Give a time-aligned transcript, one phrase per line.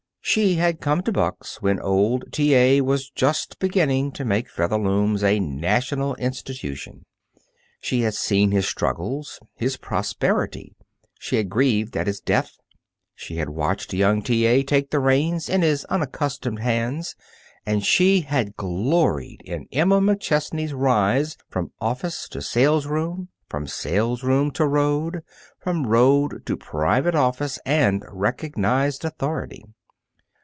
[0.23, 2.53] She had come to Buck's when old T.
[2.55, 2.79] A.
[2.79, 7.05] was just beginning to make Featherlooms a national institution.
[7.81, 10.73] She had seen his struggles, his prosperity;
[11.19, 12.55] she had grieved at his death;
[13.13, 14.45] she had watched young T.
[14.45, 14.63] A.
[14.63, 17.13] take the reins in his unaccustomed hands,
[17.65, 24.65] and she had gloried in Emma McChesney's rise from office to salesroom, from salesroom to
[24.65, 25.23] road,
[25.59, 29.65] from road to private office and recognized authority.